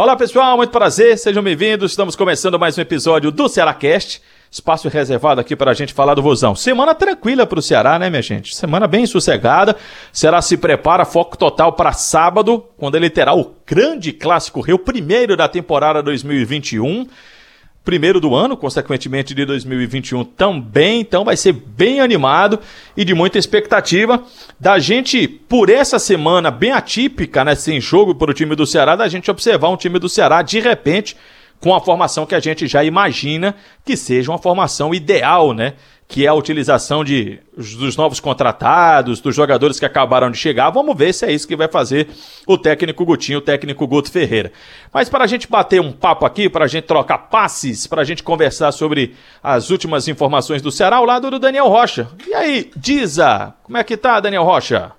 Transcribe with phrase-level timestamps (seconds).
[0.00, 1.92] Olá pessoal, muito prazer, sejam bem-vindos.
[1.92, 4.22] Estamos começando mais um episódio do Ceará Cast.
[4.50, 6.54] Espaço reservado aqui para a gente falar do Vozão.
[6.56, 8.56] Semana tranquila para o Ceará, né, minha gente?
[8.56, 9.76] Semana bem sossegada.
[10.10, 15.36] Ceará se prepara, foco total para sábado, quando ele terá o grande clássico Rio, primeiro
[15.36, 17.06] da temporada 2021
[17.90, 22.60] primeiro do ano, consequentemente de 2021 também, então vai ser bem animado
[22.96, 24.22] e de muita expectativa.
[24.60, 28.94] Da gente, por essa semana bem atípica, né, sem jogo para o time do Ceará,
[28.94, 31.16] da gente observar um time do Ceará de repente
[31.60, 35.74] com a formação que a gente já imagina que seja uma formação ideal, né?
[36.08, 40.70] Que é a utilização de, dos novos contratados, dos jogadores que acabaram de chegar.
[40.70, 42.08] Vamos ver se é isso que vai fazer
[42.46, 44.50] o técnico Gutinho, o técnico Guto Ferreira.
[44.92, 48.04] Mas para a gente bater um papo aqui, para a gente trocar passes, para a
[48.04, 52.08] gente conversar sobre as últimas informações do Ceará, ao lado do Daniel Rocha.
[52.26, 54.92] E aí, Diza, como é que tá, Daniel Rocha?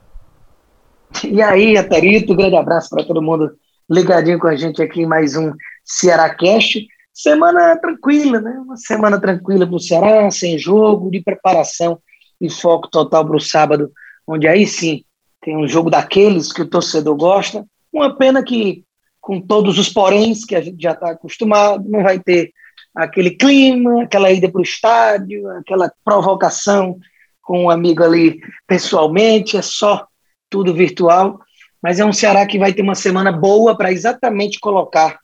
[1.25, 3.51] E aí, Aterito, grande abraço para todo mundo
[3.89, 5.51] ligadinho com a gente aqui em mais um
[5.99, 6.87] Ceará Cast.
[7.13, 8.51] Semana tranquila, né?
[8.63, 11.99] Uma semana tranquila para o Ceará, sem jogo, de preparação
[12.39, 13.91] e foco total para o sábado,
[14.25, 15.03] onde aí sim
[15.41, 17.65] tem um jogo daqueles que o torcedor gosta.
[17.91, 18.83] Uma pena que,
[19.19, 22.51] com todos os poréns que a gente já está acostumado, não vai ter
[22.95, 26.97] aquele clima, aquela ida para o estádio, aquela provocação
[27.41, 30.07] com um amigo ali pessoalmente, é só
[30.49, 31.39] tudo virtual.
[31.81, 35.19] Mas é um Ceará que vai ter uma semana boa para exatamente colocar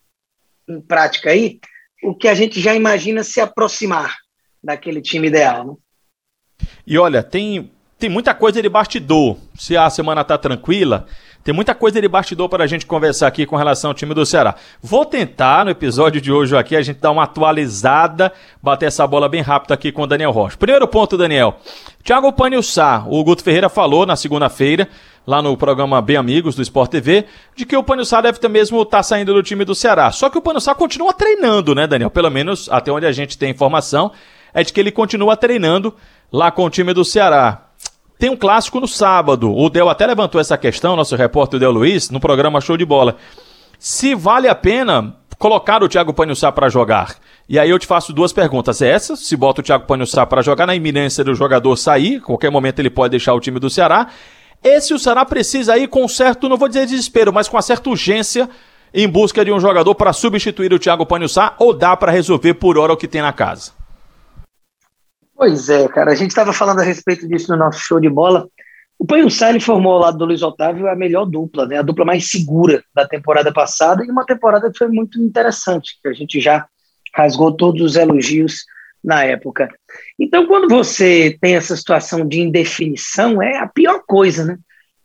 [0.68, 1.60] em prática aí
[2.04, 4.18] o que a gente já imagina se aproximar
[4.64, 5.66] daquele time ideal.
[5.66, 6.68] Né?
[6.86, 9.38] E olha, tem, tem muita coisa de bastidor.
[9.58, 11.08] Se a semana tá tranquila,
[11.48, 14.26] tem muita coisa de bastidor para a gente conversar aqui com relação ao time do
[14.26, 14.56] Ceará.
[14.82, 19.30] Vou tentar, no episódio de hoje aqui, a gente dar uma atualizada, bater essa bola
[19.30, 20.58] bem rápido aqui com o Daniel Rocha.
[20.58, 21.58] Primeiro ponto, Daniel.
[22.04, 24.90] Thiago Panilsá, o Guto Ferreira falou na segunda-feira
[25.26, 27.24] lá no programa Bem Amigos do Sport TV,
[27.56, 30.12] de que o Panussá deve ter mesmo estar tá saindo do time do Ceará.
[30.12, 32.10] Só que o Panussá continua treinando, né, Daniel?
[32.10, 34.12] Pelo menos até onde a gente tem informação,
[34.54, 35.96] é de que ele continua treinando
[36.30, 37.67] lá com o time do Ceará.
[38.20, 39.56] Tem um clássico no sábado.
[39.56, 43.18] O Del até levantou essa questão, nosso repórter Del Luiz, no programa Show de Bola.
[43.78, 47.16] Se vale a pena colocar o Thiago Panhussá para jogar.
[47.48, 48.82] E aí eu te faço duas perguntas.
[48.82, 52.50] É essa, se bota o Thiago Panhussá para jogar na iminência do jogador sair, qualquer
[52.50, 54.08] momento ele pode deixar o time do Ceará.
[54.64, 58.50] Esse o Ceará precisa ir com certo, não vou dizer desespero, mas com certa urgência
[58.92, 62.80] em busca de um jogador para substituir o Thiago Panhussá ou dá para resolver por
[62.80, 63.77] hora o que tem na casa?
[65.38, 68.50] Pois é, cara, a gente estava falando a respeito disso no nosso show de bola.
[68.98, 71.78] O Panhussá formou ao lado do Luiz Otávio a melhor dupla, né?
[71.78, 76.08] a dupla mais segura da temporada passada e uma temporada que foi muito interessante, que
[76.08, 76.66] a gente já
[77.16, 78.66] rasgou todos os elogios
[79.04, 79.70] na época.
[80.20, 84.58] Então, quando você tem essa situação de indefinição, é a pior coisa, né?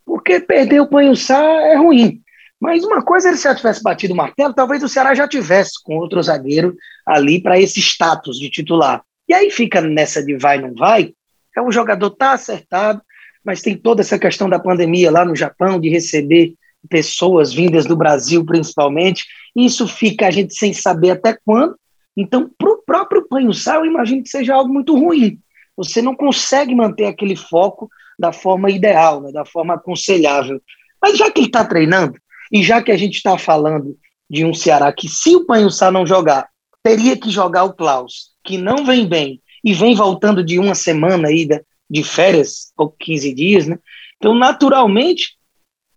[0.02, 2.22] Porque perder o Panhussá é ruim.
[2.58, 5.72] Mas uma coisa ele se já tivesse batido o martelo, talvez o Ceará já tivesse
[5.84, 6.74] com outro zagueiro
[7.06, 9.02] ali para esse status de titular.
[9.32, 11.14] E aí fica nessa de vai não vai,
[11.56, 13.00] é o jogador tá acertado,
[13.42, 16.52] mas tem toda essa questão da pandemia lá no Japão de receber
[16.86, 19.24] pessoas vindas do Brasil principalmente,
[19.56, 21.74] isso fica a gente sem saber até quando,
[22.14, 25.38] então, para o próprio panho-sal, eu imagino que seja algo muito ruim.
[25.78, 27.88] Você não consegue manter aquele foco
[28.18, 30.60] da forma ideal, né, da forma aconselhável.
[31.00, 32.18] Mas já que ele está treinando,
[32.52, 33.96] e já que a gente está falando
[34.28, 36.50] de um Ceará que, se o Panhussá não jogar,
[36.82, 41.28] teria que jogar o Klaus, que não vem bem, e vem voltando de uma semana
[41.28, 41.48] aí
[41.88, 43.78] de férias, ou 15 dias, né?
[44.16, 45.36] Então, naturalmente,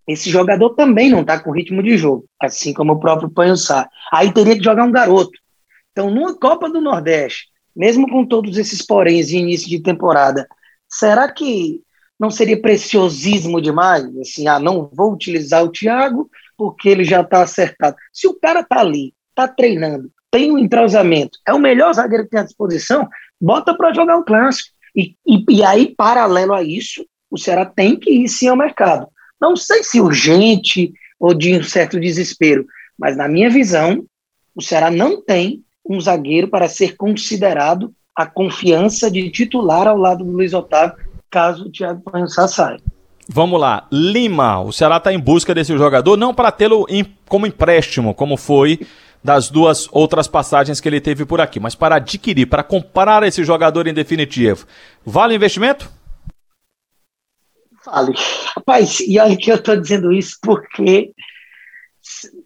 [0.06, 3.88] esse jogador também não está com ritmo de jogo, assim como o próprio Panhussá.
[4.12, 5.36] Aí teria que jogar um garoto,
[5.96, 10.46] então, numa Copa do Nordeste, mesmo com todos esses poréns de início de temporada,
[10.86, 11.80] será que
[12.20, 14.04] não seria preciosismo demais?
[14.18, 17.96] Assim, ah, não vou utilizar o Thiago porque ele já está acertado.
[18.12, 22.30] Se o cara está ali, está treinando, tem um entrosamento, é o melhor zagueiro que
[22.30, 23.08] tem à disposição,
[23.40, 24.68] bota para jogar o clássico.
[24.94, 29.06] E, e, e, aí, paralelo a isso, o Ceará tem que ir sim ao mercado.
[29.40, 32.66] Não sei se urgente ou de um certo desespero,
[32.98, 34.04] mas na minha visão,
[34.54, 40.22] o Ceará não tem um zagueiro para ser considerado a confiança de titular ao lado
[40.22, 40.96] do Luiz Otávio,
[41.30, 42.78] caso o Thiago Panhussá saia.
[43.26, 46.86] Vamos lá, Lima, o Ceará está em busca desse jogador, não para tê-lo
[47.26, 48.80] como empréstimo, como foi
[49.26, 53.42] das duas outras passagens que ele teve por aqui, mas para adquirir, para comprar esse
[53.42, 54.64] jogador em definitivo.
[55.04, 55.90] Vale o investimento?
[57.84, 58.14] Vale.
[58.54, 61.10] Rapaz, e olha que eu estou dizendo isso porque,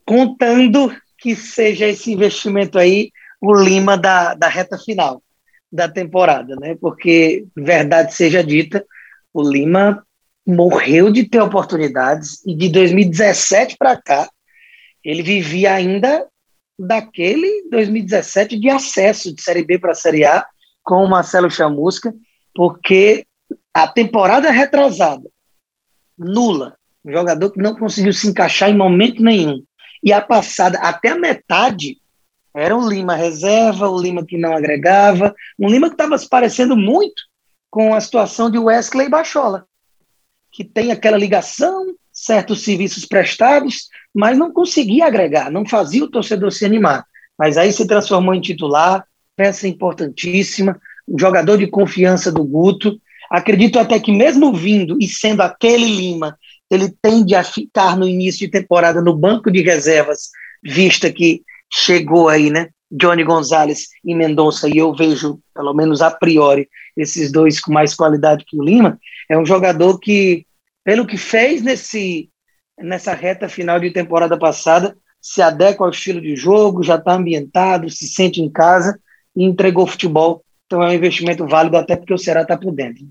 [0.06, 3.10] contando que seja esse investimento aí
[3.42, 5.22] o Lima da, da reta final
[5.70, 6.78] da temporada, né?
[6.80, 8.84] Porque, verdade seja dita,
[9.34, 10.02] o Lima
[10.46, 14.30] morreu de ter oportunidades e de 2017 para cá
[15.04, 16.26] ele vivia ainda
[16.86, 20.46] daquele 2017 de acesso de Série B para a Série A
[20.82, 22.14] com o Marcelo Chamusca,
[22.54, 23.26] porque
[23.72, 25.28] a temporada retrasada,
[26.18, 29.62] nula, um jogador que não conseguiu se encaixar em momento nenhum.
[30.02, 31.98] E a passada, até a metade,
[32.54, 36.76] era um Lima reserva, o Lima que não agregava, um Lima que estava se parecendo
[36.76, 37.22] muito
[37.70, 39.66] com a situação de Wesley Bachola,
[40.50, 46.50] que tem aquela ligação, certos serviços prestados, mas não conseguia agregar, não fazia o torcedor
[46.50, 47.04] se animar.
[47.38, 49.04] Mas aí se transformou em titular,
[49.36, 50.78] peça importantíssima,
[51.08, 53.00] um jogador de confiança do Guto.
[53.30, 56.36] Acredito até que, mesmo vindo e sendo aquele Lima,
[56.70, 60.30] ele tende a ficar no início de temporada no banco de reservas,
[60.62, 61.42] vista que
[61.72, 62.68] chegou aí, né?
[62.90, 67.94] Johnny Gonzalez e Mendonça, e eu vejo, pelo menos a priori, esses dois com mais
[67.94, 68.98] qualidade que o Lima.
[69.30, 70.44] É um jogador que,
[70.84, 72.28] pelo que fez nesse,
[72.82, 77.90] nessa reta final de temporada passada, se adequa ao estilo de jogo, já está ambientado,
[77.90, 78.98] se sente em casa
[79.36, 80.42] e entregou futebol.
[80.66, 83.04] Então é um investimento válido, até porque o Ceará está por dentro.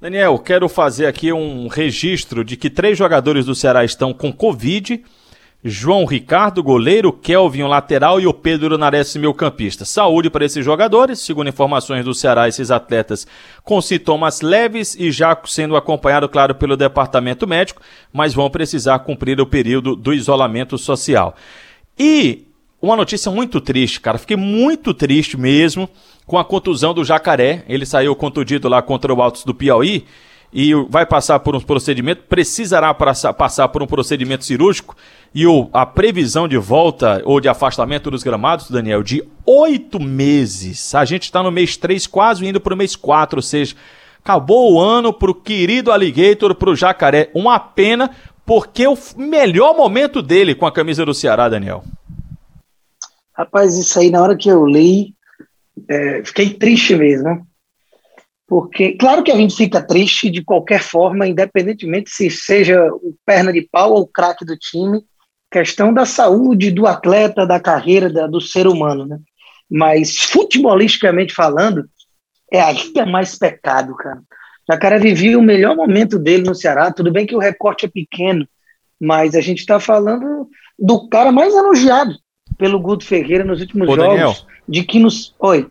[0.00, 5.04] Daniel, quero fazer aqui um registro de que três jogadores do Ceará estão com Covid.
[5.62, 9.84] João Ricardo, goleiro, Kelvin, lateral e o Pedro Nares, meu campista.
[9.84, 13.26] Saúde para esses jogadores, segundo informações do Ceará, esses atletas
[13.62, 19.38] com sintomas leves e já sendo acompanhado, claro, pelo departamento médico, mas vão precisar cumprir
[19.38, 21.36] o período do isolamento social.
[21.98, 22.46] E
[22.80, 25.90] uma notícia muito triste, cara, fiquei muito triste mesmo
[26.26, 27.64] com a contusão do Jacaré.
[27.68, 30.06] Ele saiu contundido lá contra o Altos do Piauí
[30.52, 34.96] e vai passar por um procedimento, precisará passar por um procedimento cirúrgico
[35.34, 40.94] e o, a previsão de volta ou de afastamento dos gramados, Daniel, de oito meses.
[40.94, 43.76] A gente está no mês três, quase indo para o mês quatro, ou seja,
[44.22, 47.30] acabou o ano para o querido Alligator, para o Jacaré.
[47.32, 48.10] Uma pena,
[48.44, 51.84] porque o melhor momento dele com a camisa do Ceará, Daniel.
[53.32, 55.14] Rapaz, isso aí, na hora que eu li,
[55.88, 57.42] é, fiquei triste mesmo, né?
[58.50, 63.52] Porque, claro que a gente fica triste de qualquer forma, independentemente se seja o perna
[63.52, 65.04] de pau ou o craque do time,
[65.48, 69.20] questão da saúde do atleta, da carreira, da, do ser humano, né?
[69.70, 71.84] Mas, futebolisticamente falando,
[72.50, 74.20] é ainda mais pecado, cara.
[74.68, 77.88] O cara vivia o melhor momento dele no Ceará, tudo bem que o recorte é
[77.88, 78.48] pequeno,
[79.00, 82.16] mas a gente está falando do cara mais elogiado
[82.58, 84.36] pelo Guto Ferreira nos últimos Ô, jogos, Daniel,
[84.68, 85.36] de que nos...
[85.38, 85.70] Oi.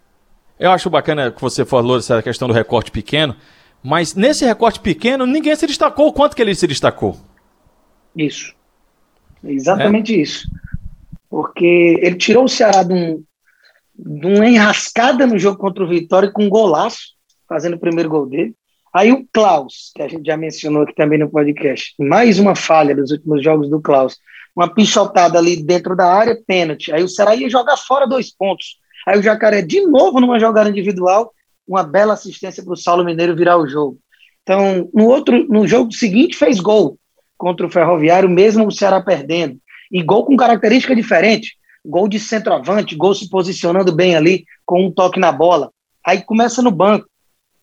[0.59, 3.33] Eu acho bacana que você falou dessa questão do recorte pequeno,
[3.81, 7.17] mas nesse recorte pequeno ninguém se destacou o quanto que ele se destacou.
[8.13, 8.53] Isso.
[9.41, 10.17] Exatamente é.
[10.17, 10.50] isso.
[11.29, 13.23] Porque ele tirou o Ceará de, um,
[13.97, 17.13] de uma enrascada no jogo contra o Vitória com um golaço,
[17.47, 18.53] fazendo o primeiro gol dele.
[18.94, 22.94] Aí o Klaus, que a gente já mencionou aqui também no podcast, mais uma falha
[22.94, 24.17] dos últimos jogos do Klaus.
[24.53, 26.91] Uma pichotada ali dentro da área, pênalti.
[26.91, 28.79] Aí o Ceará ia jogar fora dois pontos.
[29.07, 31.34] Aí o Jacaré, de novo, numa jogada individual,
[31.68, 33.98] uma bela assistência para o Saulo Mineiro virar o jogo.
[34.44, 36.98] Então, no outro, no jogo seguinte, fez gol
[37.38, 39.60] contra o Ferroviário, mesmo o Ceará perdendo.
[39.92, 41.56] E gol com característica diferente.
[41.86, 45.71] Gol de centroavante, gol se posicionando bem ali, com um toque na bola.
[46.06, 47.07] Aí começa no banco,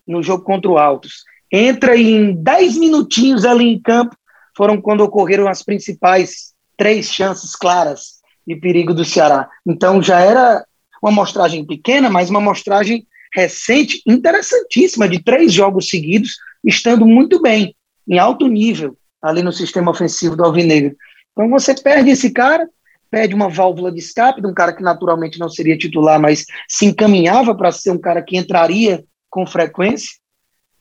[0.07, 1.23] no jogo contra o Altos.
[1.51, 4.15] Entra em 10 minutinhos ali em campo,
[4.55, 9.49] foram quando ocorreram as principais três chances claras de perigo do Ceará.
[9.65, 10.65] Então já era
[11.01, 17.75] uma amostragem pequena, mas uma amostragem recente, interessantíssima, de três jogos seguidos, estando muito bem,
[18.07, 20.95] em alto nível, ali no sistema ofensivo do Alvinegro.
[21.31, 22.67] Então você perde esse cara,
[23.11, 26.85] perde uma válvula de escape de um cara que naturalmente não seria titular, mas se
[26.85, 30.09] encaminhava para ser um cara que entraria com frequência.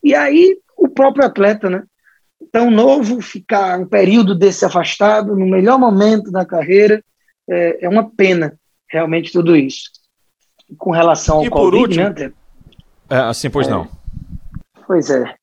[0.03, 1.83] E aí o próprio atleta, né?
[2.53, 7.03] Tão novo, ficar um período desse afastado, no melhor momento da carreira,
[7.49, 8.59] é, é uma pena,
[8.89, 9.91] realmente, tudo isso
[10.79, 12.33] com relação ao e Covid, último, né, André?
[13.09, 13.89] É, assim, pois é, não.
[14.87, 15.35] Pois é.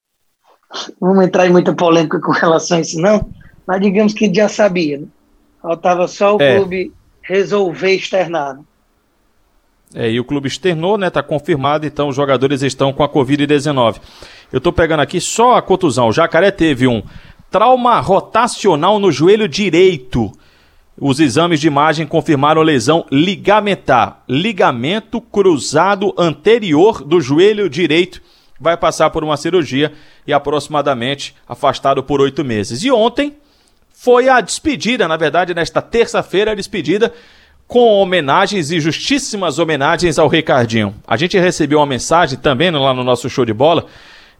[0.99, 3.29] Vamos entrar em muita polêmica com relação a isso, não,
[3.65, 5.07] mas digamos que já sabia, né?
[5.61, 6.57] Faltava só o é.
[6.57, 8.55] clube resolver externar.
[8.55, 8.63] Né?
[9.95, 11.09] É, e o clube externou, né?
[11.09, 14.01] Tá confirmado, então os jogadores estão com a Covid-19.
[14.51, 16.07] Eu tô pegando aqui só a contusão.
[16.07, 17.03] O Jacaré teve um
[17.49, 20.31] trauma rotacional no joelho direito
[20.99, 28.21] os exames de imagem confirmaram lesão ligamentar, ligamento cruzado anterior do joelho direito.
[28.59, 29.91] Vai passar por uma cirurgia
[30.25, 32.83] e aproximadamente afastado por oito meses.
[32.83, 33.35] E ontem
[33.91, 37.11] foi a despedida, na verdade, nesta terça-feira, a despedida
[37.67, 40.93] com homenagens e justíssimas homenagens ao Ricardinho.
[41.07, 43.87] A gente recebeu uma mensagem também lá no nosso show de bola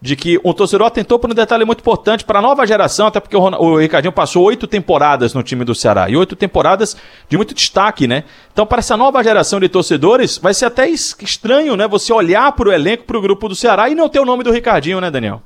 [0.03, 3.21] de que o torcedor atentou para um detalhe muito importante para a nova geração, até
[3.21, 6.97] porque o, o, Ricardinho passou oito temporadas no time do Ceará e oito temporadas
[7.29, 8.25] de muito destaque, né?
[8.51, 11.87] Então, para essa nova geração de torcedores, vai ser até estranho, né?
[11.87, 14.43] Você olhar para o elenco, para o grupo do Ceará e não ter o nome
[14.43, 15.41] do Ricardinho, né, Daniel?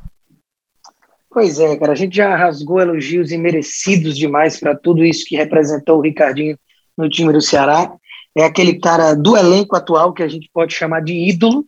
[1.30, 6.00] Pois é, cara, a gente já rasgou elogios imerecidos demais para tudo isso que representou
[6.00, 6.58] o Ricardinho
[6.98, 7.92] no time do Ceará.
[8.36, 11.64] É aquele cara do elenco atual que a gente pode chamar de ídolo.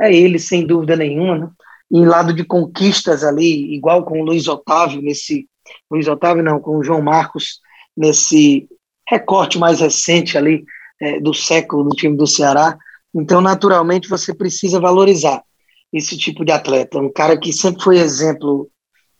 [0.00, 1.38] É ele, sem dúvida nenhuma.
[1.38, 1.48] Né?
[1.92, 5.46] Em lado de conquistas ali, igual com o Luiz Otávio, nesse.
[5.90, 7.60] Luiz Otávio não, com o João Marcos,
[7.96, 8.68] nesse
[9.08, 10.64] recorte mais recente ali
[11.00, 12.76] é, do século no time do Ceará.
[13.14, 15.42] Então, naturalmente, você precisa valorizar
[15.92, 16.98] esse tipo de atleta.
[16.98, 18.70] Um cara que sempre foi exemplo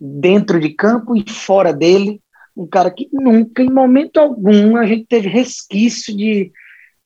[0.00, 2.20] dentro de campo e fora dele,
[2.56, 6.50] um cara que nunca, em momento algum, a gente teve resquício de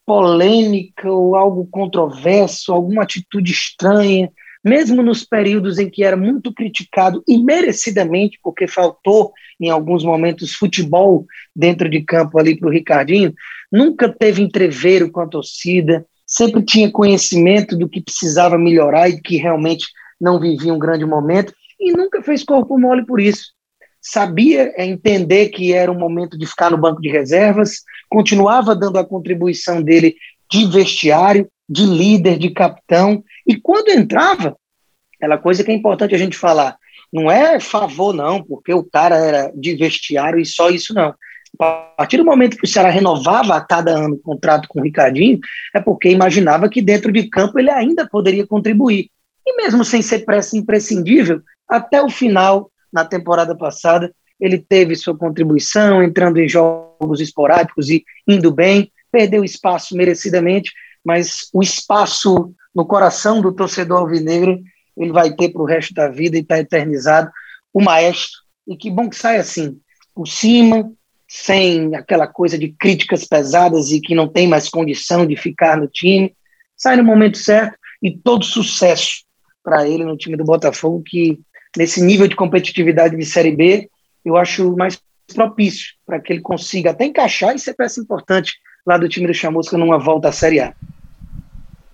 [0.04, 4.30] polêmica ou algo controverso, alguma atitude estranha,
[4.66, 10.54] mesmo nos períodos em que era muito criticado e merecidamente, porque faltou em alguns momentos
[10.54, 13.32] futebol dentro de campo ali para o Ricardinho,
[13.70, 19.36] nunca teve entreveiro com a torcida, sempre tinha conhecimento do que precisava melhorar e que
[19.36, 19.86] realmente
[20.20, 23.54] não vivia um grande momento e nunca fez corpo mole por isso.
[24.00, 28.98] Sabia é, entender que era um momento de ficar no banco de reservas, continuava dando
[28.98, 30.16] a contribuição dele
[30.50, 34.56] de vestiário, de líder, de capitão, e quando entrava,
[35.16, 36.76] aquela coisa que é importante a gente falar,
[37.12, 41.14] não é favor, não, porque o cara era de vestiário e só isso, não.
[41.58, 44.82] A partir do momento que o Ceará renovava a cada ano o contrato com o
[44.82, 45.38] Ricardinho,
[45.74, 49.08] é porque imaginava que dentro de campo ele ainda poderia contribuir.
[49.46, 55.16] E mesmo sem ser peça imprescindível, até o final, na temporada passada, ele teve sua
[55.16, 60.70] contribuição, entrando em jogos esporádicos e indo bem, perdeu espaço merecidamente,
[61.02, 64.62] mas o espaço no coração do torcedor alvinegro
[64.94, 67.30] ele vai ter para o resto da vida e está eternizado.
[67.72, 69.80] O maestro, e que bom que sai assim,
[70.14, 70.92] por cima,
[71.26, 75.88] sem aquela coisa de críticas pesadas e que não tem mais condição de ficar no
[75.88, 76.34] time,
[76.76, 79.24] sai no momento certo e todo sucesso
[79.64, 81.40] para ele no time do Botafogo, que
[81.74, 83.88] nesse nível de competitividade de Série B,
[84.22, 85.00] eu acho mais
[85.34, 88.52] propício para que ele consiga até encaixar e ser peça importante
[88.86, 90.72] lá do time do Chamusca numa volta à Série A.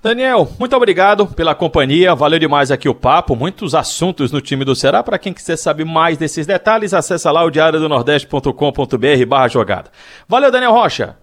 [0.02, 4.74] Daniel, muito obrigado pela companhia, valeu demais aqui o papo, muitos assuntos no time do
[4.74, 5.00] Ceará.
[5.00, 9.90] Para quem quiser saber mais desses detalhes, acessa lá o diário do nordeste.com.br barra jogada.
[10.28, 11.16] Valeu, Daniel Rocha.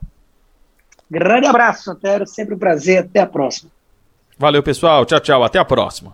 [1.12, 3.70] Grande abraço, Antero, sempre um prazer, até a próxima.
[4.38, 6.14] Valeu, pessoal, tchau, tchau, até a próxima.